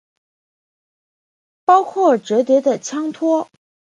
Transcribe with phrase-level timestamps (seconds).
[1.63, 3.47] 包括折叠的枪托。